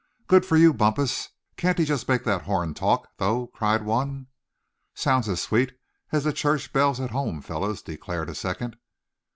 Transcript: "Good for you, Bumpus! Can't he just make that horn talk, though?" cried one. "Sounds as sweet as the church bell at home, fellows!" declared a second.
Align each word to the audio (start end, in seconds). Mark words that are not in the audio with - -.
"Good 0.25 0.47
for 0.47 0.57
you, 0.57 0.73
Bumpus! 0.73 1.29
Can't 1.57 1.77
he 1.77 1.85
just 1.85 2.09
make 2.09 2.23
that 2.23 2.41
horn 2.41 2.73
talk, 2.73 3.09
though?" 3.17 3.45
cried 3.45 3.83
one. 3.85 4.25
"Sounds 4.95 5.29
as 5.29 5.41
sweet 5.43 5.73
as 6.11 6.23
the 6.23 6.33
church 6.33 6.73
bell 6.73 6.99
at 6.99 7.11
home, 7.11 7.39
fellows!" 7.39 7.83
declared 7.83 8.27
a 8.31 8.33
second. 8.33 8.77